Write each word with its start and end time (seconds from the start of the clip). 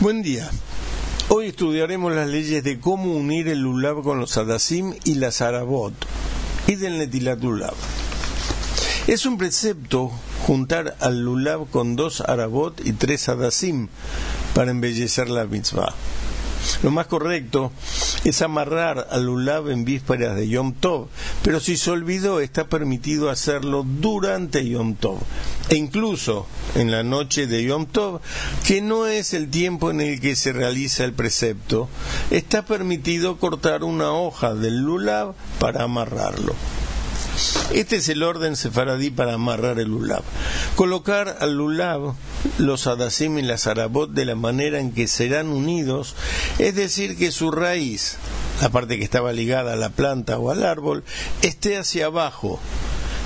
Buen 0.00 0.22
día. 0.22 0.50
Hoy 1.28 1.46
estudiaremos 1.46 2.12
las 2.12 2.28
leyes 2.28 2.64
de 2.64 2.80
cómo 2.80 3.14
unir 3.14 3.46
el 3.46 3.60
lulav 3.60 4.02
con 4.02 4.18
los 4.18 4.36
adasim 4.36 4.92
y 5.04 5.14
las 5.14 5.40
arabot 5.40 5.94
y 6.66 6.74
del 6.74 6.98
netilat 6.98 7.40
lulav. 7.40 7.74
Es 9.06 9.24
un 9.24 9.38
precepto 9.38 10.10
juntar 10.46 10.96
al 10.98 11.22
lulav 11.22 11.70
con 11.70 11.94
dos 11.94 12.22
arabot 12.22 12.84
y 12.84 12.92
tres 12.92 13.28
adasim 13.28 13.86
para 14.52 14.72
embellecer 14.72 15.30
la 15.30 15.44
mitzvah. 15.44 15.94
Lo 16.82 16.90
más 16.90 17.06
correcto 17.06 17.70
es 18.24 18.42
amarrar 18.42 19.06
al 19.10 19.24
lulav 19.24 19.70
en 19.70 19.84
vísperas 19.84 20.34
de 20.34 20.48
Yom 20.48 20.74
Tov, 20.74 21.06
pero 21.42 21.60
si 21.60 21.76
se 21.76 21.92
olvidó 21.92 22.40
está 22.40 22.66
permitido 22.66 23.30
hacerlo 23.30 23.86
durante 23.86 24.68
Yom 24.68 24.96
Tov 24.96 25.18
e 25.68 25.76
incluso 25.76 26.46
en 26.74 26.90
la 26.90 27.02
noche 27.02 27.46
de 27.46 27.64
Yom 27.64 27.86
Tov, 27.86 28.20
que 28.66 28.80
no 28.80 29.06
es 29.06 29.32
el 29.34 29.48
tiempo 29.48 29.90
en 29.90 30.00
el 30.00 30.20
que 30.20 30.36
se 30.36 30.52
realiza 30.52 31.04
el 31.04 31.12
precepto, 31.12 31.88
está 32.30 32.64
permitido 32.64 33.38
cortar 33.38 33.84
una 33.84 34.12
hoja 34.12 34.54
del 34.54 34.78
lulav 34.78 35.34
para 35.58 35.84
amarrarlo. 35.84 36.54
Este 37.72 37.96
es 37.96 38.08
el 38.08 38.22
orden 38.22 38.54
sefaradí 38.54 39.10
para 39.10 39.34
amarrar 39.34 39.80
el 39.80 39.88
lulav. 39.88 40.22
Colocar 40.76 41.38
al 41.40 41.54
lulav 41.54 42.14
los 42.58 42.86
adasim 42.86 43.38
y 43.38 43.42
las 43.42 43.66
arabot 43.66 44.10
de 44.10 44.24
la 44.24 44.34
manera 44.34 44.78
en 44.78 44.92
que 44.92 45.08
serán 45.08 45.48
unidos, 45.48 46.14
es 46.58 46.74
decir, 46.74 47.16
que 47.16 47.32
su 47.32 47.50
raíz, 47.50 48.16
la 48.60 48.68
parte 48.68 48.98
que 48.98 49.04
estaba 49.04 49.32
ligada 49.32 49.72
a 49.72 49.76
la 49.76 49.88
planta 49.88 50.38
o 50.38 50.50
al 50.50 50.64
árbol, 50.64 51.02
esté 51.42 51.76
hacia 51.76 52.06
abajo 52.06 52.60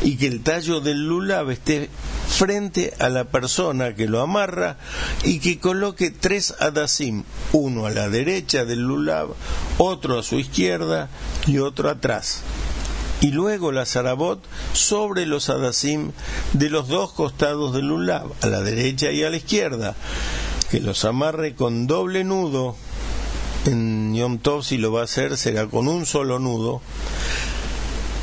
y 0.02 0.16
que 0.16 0.27
el 0.27 0.43
tallo 0.43 0.80
del 0.80 1.07
lulav 1.07 1.51
esté 1.51 1.91
frente 2.29 2.95
a 2.98 3.09
la 3.09 3.25
persona 3.25 3.95
que 3.95 4.06
lo 4.06 4.20
amarra 4.20 4.77
y 5.25 5.41
que 5.41 5.59
coloque 5.59 6.11
tres 6.11 6.55
adasim, 6.61 7.25
uno 7.52 7.87
a 7.87 7.91
la 7.91 8.09
derecha 8.09 8.65
del 8.65 8.80
lulav, 8.80 9.34
otro 9.79 10.19
a 10.19 10.22
su 10.22 10.39
izquierda 10.39 11.09
y 11.47 11.59
otro 11.59 11.91
atrás 11.91 12.42
y 13.20 13.28
luego 13.28 13.72
la 13.72 13.84
zarabot 13.84 14.41
sobre 14.72 15.27
los 15.27 15.50
adasim 15.50 16.12
de 16.53 16.70
los 16.70 16.89
dos 16.89 17.12
costados 17.12 17.75
del 17.75 17.87
lulav, 17.87 18.33
a 18.42 18.47
la 18.47 18.61
derecha 18.61 19.11
y 19.11 19.25
a 19.25 19.31
la 19.31 19.37
izquierda, 19.37 19.97
que 20.70 20.81
los 20.81 21.05
amarre 21.05 21.55
con 21.55 21.87
doble 21.87 22.25
nudo. 22.25 22.77
En 23.67 24.15
Yom 24.15 24.39
Tov, 24.39 24.62
si 24.62 24.78
lo 24.78 24.92
va 24.92 25.03
a 25.03 25.05
hacer, 25.05 25.37
será 25.37 25.67
con 25.67 25.89
un 25.89 26.06
solo 26.06 26.39
nudo. 26.39 26.81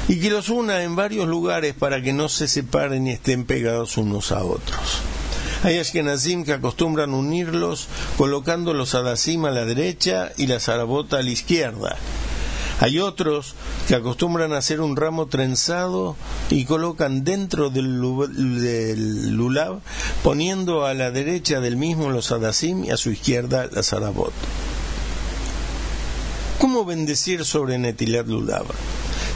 Y 0.08 0.20
que 0.20 0.30
los 0.30 0.50
una 0.50 0.84
en 0.84 0.96
varios 0.96 1.28
lugares 1.28 1.74
para 1.74 2.02
que 2.02 2.14
no 2.14 2.30
se 2.30 2.48
separen 2.48 3.08
y 3.08 3.12
estén 3.12 3.46
pegados 3.46 3.98
unos 3.98 4.32
a 4.32 4.44
otros. 4.44 5.02
Hay 5.64 5.80
ashkenazim 5.80 6.44
que 6.44 6.54
acostumbran 6.54 7.14
unirlos 7.14 7.88
colocando 8.18 8.74
los 8.74 8.94
adasim 8.94 9.46
a 9.46 9.52
la 9.52 9.66
derecha 9.66 10.32
y 10.38 10.46
la 10.48 10.60
zarabot 10.60 11.12
a 11.14 11.24
la 11.24 11.32
izquierda 11.32 11.98
hay 12.80 13.00
otros 13.00 13.56
que 13.88 13.96
acostumbran 13.96 14.54
hacer 14.54 14.82
un 14.82 14.98
ramo 14.98 15.28
trenzado 15.28 16.16
y 16.50 16.66
colocan 16.66 17.24
dentro 17.24 17.70
del, 17.70 18.00
lulav, 18.00 19.80
poniendo 20.24 20.86
a 20.86 20.94
la 20.94 21.12
derecha 21.12 21.62
del 21.62 21.78
mismo 21.78 22.10
los 22.10 22.32
adasim 22.32 22.84
y 22.84 22.92
a 22.92 22.98
su 22.98 23.12
izquierda 23.12 23.70
la 23.72 23.82
zarabot. 23.82 24.34
¿Cómo 26.60 26.84
bendecir 26.84 27.46
sobre 27.46 27.78
Netilat 27.78 28.28
Lulav? 28.28 28.66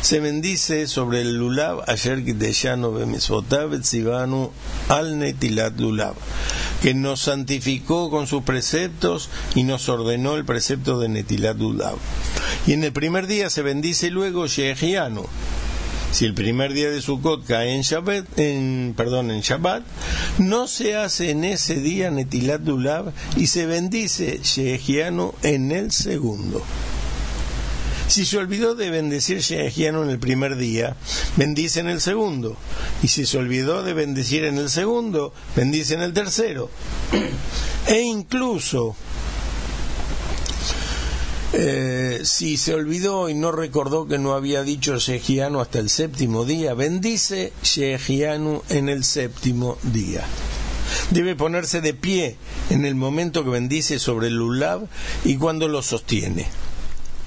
Se 0.02 0.20
bendice 0.22 0.88
sobre 0.88 1.22
el 1.22 1.36
Lulav 1.36 1.84
ayer 1.88 2.24
al 4.88 5.20
Netilat 5.20 5.80
Lulav 5.80 6.16
que 6.82 6.94
nos 6.94 7.22
santificó 7.22 8.10
con 8.10 8.26
sus 8.26 8.44
preceptos 8.44 9.30
y 9.56 9.64
nos 9.64 9.90
ordenó 9.90 10.36
el 10.36 10.46
precepto 10.46 11.00
de 11.00 11.10
Netilat 11.10 11.58
Lulav. 11.58 11.98
Y 12.66 12.74
en 12.74 12.84
el 12.84 12.94
primer 12.94 13.28
día 13.28 13.50
se 13.50 13.62
bendice 13.62 14.10
luego 14.10 14.48
Shehianu. 14.48 15.26
Si 16.12 16.26
el 16.26 16.34
primer 16.34 16.74
día 16.74 16.90
de 16.90 17.02
Sukkot 17.02 17.46
cae 17.46 17.76
en 17.76 17.82
Shabbat, 17.82 18.40
en, 18.40 18.94
perdón, 18.98 19.30
en 19.30 19.44
no 20.40 20.68
se 20.68 20.96
hace 20.96 21.30
en 21.30 21.44
ese 21.44 21.76
día 21.76 22.10
Netilat 22.10 22.62
Lulav 22.66 23.14
y 23.36 23.48
se 23.48 23.66
bendice 23.66 24.40
Shehianu 24.42 25.34
en 25.44 25.72
el 25.72 25.92
segundo. 25.92 26.64
Si 28.10 28.26
se 28.26 28.40
olvidó 28.40 28.74
de 28.74 28.90
bendecir 28.90 29.38
Shehejiano 29.40 30.04
en 30.04 30.10
el 30.10 30.18
primer 30.18 30.56
día, 30.58 30.96
bendice 31.38 31.80
en 31.80 31.90
el 31.90 32.02
segundo. 32.02 32.58
Y 33.04 33.08
si 33.08 33.28
se 33.28 33.38
olvidó 33.38 33.84
de 33.84 33.94
bendecir 33.94 34.46
en 34.46 34.58
el 34.58 34.72
segundo, 34.72 35.32
bendice 35.56 35.94
en 35.94 36.02
el 36.02 36.12
tercero. 36.12 36.72
E 37.88 38.02
incluso 38.02 38.96
eh, 41.54 42.22
si 42.24 42.58
se 42.58 42.74
olvidó 42.74 43.30
y 43.30 43.36
no 43.36 43.52
recordó 43.52 44.08
que 44.08 44.18
no 44.18 44.34
había 44.34 44.64
dicho 44.64 44.98
Shehiano 44.98 45.62
hasta 45.62 45.78
el 45.78 45.92
séptimo 45.92 46.46
día, 46.46 46.74
bendice 46.74 47.54
Shehiano 47.62 48.64
en 48.70 48.90
el 48.90 49.04
séptimo 49.04 49.78
día. 49.84 50.26
Debe 51.12 51.36
ponerse 51.36 51.80
de 51.80 51.94
pie 51.94 52.38
en 52.72 52.86
el 52.86 52.96
momento 52.96 53.44
que 53.44 53.52
bendice 53.52 54.00
sobre 54.00 54.28
el 54.28 54.36
lulav 54.36 54.88
y 55.24 55.38
cuando 55.38 55.68
lo 55.68 55.84
sostiene. 55.84 56.48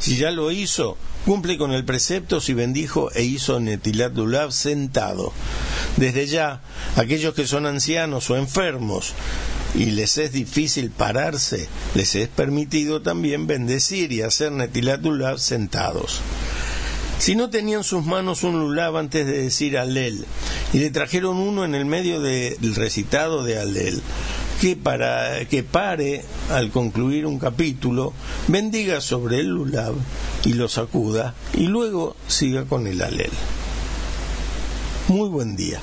Si 0.02 0.16
ya 0.16 0.32
lo 0.32 0.50
hizo, 0.50 0.98
cumple 1.24 1.56
con 1.56 1.70
el 1.70 1.84
precepto 1.84 2.40
si 2.40 2.54
bendijo 2.54 3.12
e 3.12 3.22
hizo 3.22 3.60
Netilat 3.60 4.12
Dulav 4.12 4.50
sentado. 4.50 5.32
Desde 5.96 6.26
ya, 6.26 6.60
aquellos 6.96 7.34
que 7.34 7.46
son 7.46 7.66
ancianos 7.66 8.28
o 8.28 8.36
enfermos 8.36 9.14
y 9.76 9.92
les 9.92 10.18
es 10.18 10.32
difícil 10.32 10.90
pararse, 10.90 11.68
les 11.94 12.16
es 12.16 12.26
permitido 12.26 13.02
también 13.02 13.46
bendecir 13.46 14.10
y 14.10 14.22
hacer 14.22 14.50
Netilat 14.50 15.02
Dulav 15.02 15.38
sentados. 15.38 16.20
Si 17.20 17.36
no 17.36 17.50
tenían 17.50 17.84
sus 17.84 18.04
manos 18.04 18.42
un 18.42 18.58
lulav 18.58 18.96
antes 18.96 19.24
de 19.24 19.42
decir 19.42 19.78
Alel, 19.78 20.24
y 20.72 20.78
le 20.78 20.90
trajeron 20.90 21.36
uno 21.36 21.64
en 21.64 21.76
el 21.76 21.84
medio 21.84 22.20
del 22.20 22.74
recitado 22.74 23.44
de 23.44 23.60
Alel, 23.60 24.02
que 24.62 24.76
para 24.76 25.44
que 25.46 25.64
pare 25.64 26.22
al 26.52 26.70
concluir 26.70 27.26
un 27.26 27.40
capítulo, 27.40 28.12
bendiga 28.46 29.00
sobre 29.00 29.40
el 29.40 29.48
lulav 29.48 29.92
y 30.44 30.52
lo 30.52 30.68
sacuda 30.68 31.34
y 31.54 31.66
luego 31.66 32.14
siga 32.28 32.64
con 32.66 32.86
el 32.86 33.02
alel. 33.02 33.32
Muy 35.08 35.28
buen 35.30 35.56
día. 35.56 35.80